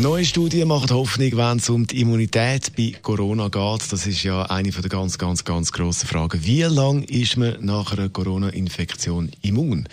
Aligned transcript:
Neue 0.00 0.24
Studien 0.24 0.68
machen 0.68 0.88
Hoffnung, 0.92 1.30
wenn 1.36 1.58
es 1.58 1.68
um 1.68 1.86
die 1.86 2.00
Immunität 2.00 2.74
bei 2.74 2.94
Corona 3.02 3.48
geht. 3.48 3.92
Das 3.92 4.06
ist 4.06 4.22
ja 4.22 4.44
eine 4.44 4.70
der 4.70 4.88
ganz, 4.88 5.18
ganz, 5.18 5.44
ganz 5.44 5.72
grossen 5.72 6.08
Fragen. 6.08 6.42
Wie 6.42 6.62
lange 6.62 7.04
ist 7.04 7.36
man 7.36 7.58
nach 7.60 7.92
einer 7.92 8.08
Corona-Infektion 8.08 9.30
immun? 9.42 9.86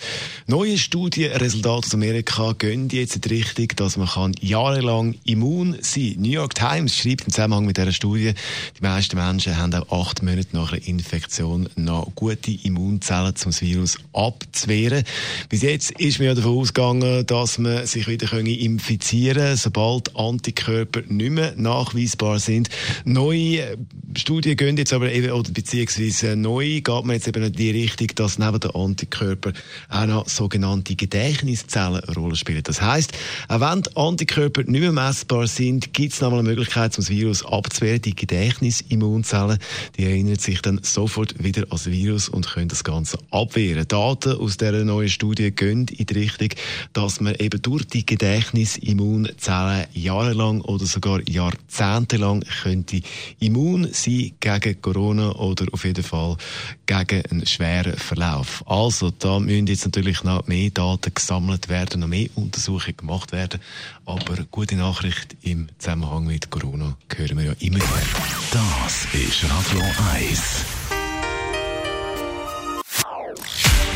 Neue 0.45 0.77
Studien, 0.77 1.33
Resultate 1.33 1.87
aus 1.87 1.93
Amerika 1.93 2.53
gehen 2.53 2.87
jetzt 2.87 3.15
in 3.15 3.21
die 3.21 3.35
Richtung, 3.35 3.67
dass 3.75 3.97
man 3.97 4.07
kann 4.07 4.33
jahrelang 4.39 5.15
immun 5.25 5.75
sein 5.81 6.13
kann. 6.13 6.21
New 6.21 6.31
York 6.31 6.55
Times 6.55 6.95
schreibt 6.95 7.25
im 7.25 7.33
Zusammenhang 7.33 7.65
mit 7.65 7.75
dieser 7.75 7.91
Studie, 7.91 8.33
die 8.79 8.81
meisten 8.81 9.17
Menschen 9.17 9.57
haben 9.57 9.73
auch 9.73 10.07
acht 10.07 10.23
Monate 10.23 10.47
nach 10.53 10.71
einer 10.71 10.87
Infektion 10.87 11.67
noch 11.75 12.09
gute 12.15 12.51
Immunzellen, 12.51 13.33
um 13.43 13.51
das 13.51 13.61
Virus 13.61 13.97
abzuwehren. 14.13 15.03
Bis 15.49 15.63
jetzt 15.63 15.91
ist 15.99 16.19
man 16.19 16.27
ja 16.29 16.33
davon 16.33 16.59
ausgegangen, 16.59 17.25
dass 17.25 17.57
man 17.57 17.85
sich 17.85 18.07
wieder 18.07 18.31
infizieren 18.37 19.47
kann, 19.47 19.57
sobald 19.57 19.96
sobald 19.97 20.15
Antikörper 20.15 21.01
nicht 21.07 21.31
mehr 21.31 21.53
nachweisbar 21.55 22.39
sind. 22.39 22.69
Neue 23.05 23.77
Studien 24.15 24.55
gehen 24.55 24.77
jetzt 24.77 24.93
aber 24.93 25.11
eben, 25.11 25.31
oder 25.31 25.51
beziehungsweise 25.51 26.35
neu 26.35 26.81
geht 26.81 26.87
man 26.87 27.11
jetzt 27.11 27.27
eben 27.27 27.43
in 27.43 27.53
die 27.53 27.71
Richtung, 27.71 28.07
dass 28.15 28.37
neben 28.37 28.59
den 28.59 28.71
Antikörpern 28.71 29.53
auch 29.89 30.05
noch 30.05 30.29
sogenannte 30.29 30.95
Gedächtniszellen 30.95 32.03
eine 32.03 32.15
Rolle 32.15 32.35
spielen. 32.35 32.63
Das 32.63 32.81
heisst, 32.81 33.13
auch 33.47 33.59
wenn 33.59 33.83
die 33.83 33.95
Antikörper 33.95 34.63
nicht 34.63 34.81
mehr 34.81 34.91
messbar 34.91 35.47
sind, 35.47 35.93
gibt 35.93 36.13
es 36.13 36.21
noch 36.21 36.31
mal 36.31 36.39
eine 36.39 36.49
Möglichkeit, 36.49 36.97
um 36.97 37.03
das 37.03 37.09
Virus 37.09 37.45
abzuwehren. 37.45 38.01
Die 38.01 38.15
Gedächtnisimmunzellen, 38.15 39.57
die 39.97 40.03
erinnern 40.03 40.37
sich 40.37 40.61
dann 40.61 40.79
sofort 40.83 41.43
wieder 41.43 41.63
an 41.63 41.69
das 41.71 41.89
Virus 41.89 42.29
und 42.29 42.47
können 42.47 42.69
das 42.69 42.83
Ganze 42.83 43.17
abwehren. 43.31 43.87
Daten 43.87 44.37
aus 44.37 44.57
dieser 44.57 44.83
neuen 44.83 45.09
Studie 45.09 45.51
gehen 45.51 45.87
in 45.87 46.05
die 46.05 46.13
Richtung, 46.13 46.49
dass 46.93 47.19
man 47.19 47.35
eben 47.35 47.61
durch 47.61 47.85
die 47.85 48.05
Gedächtnisimmunzellen 48.05 49.76
jahrelang 49.93 50.61
oder 50.61 50.85
sogar 50.85 51.19
jahrzehntelang 51.27 52.43
könnte 52.63 53.01
immun 53.39 53.89
sein 53.91 54.31
gegen 54.39 54.81
Corona 54.81 55.31
oder 55.31 55.65
auf 55.71 55.85
jeden 55.85 56.03
Fall 56.03 56.37
gegen 56.85 57.25
einen 57.25 57.45
schweren 57.45 57.97
Verlauf. 57.97 58.63
Also 58.67 59.11
da 59.11 59.39
müssen 59.39 59.67
jetzt 59.67 59.85
natürlich 59.85 60.23
noch 60.23 60.47
mehr 60.47 60.69
Daten 60.69 61.13
gesammelt 61.13 61.69
werden, 61.69 62.01
noch 62.01 62.07
mehr 62.07 62.29
Untersuchungen 62.35 62.97
gemacht 62.97 63.31
werden. 63.31 63.59
Aber 64.05 64.35
gute 64.51 64.75
Nachricht 64.75 65.35
im 65.41 65.67
Zusammenhang 65.77 66.25
mit 66.25 66.49
Corona 66.49 66.97
hören 67.15 67.37
wir 67.37 67.45
ja 67.45 67.53
immer 67.59 67.77
wieder. 67.77 68.07
Das 68.51 69.05
ist 69.13 69.43
Radio 69.43 69.83
1. 70.13 70.65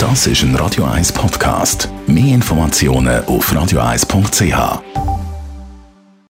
Das 0.02 0.26
ist 0.26 0.42
ein 0.42 0.56
Radio 0.56 0.86
1 0.86 1.12
Podcast. 1.14 1.88
Mehr 2.08 2.34
Informationen 2.34 3.24
auf 3.26 3.54
radio1.ch. 3.54 5.11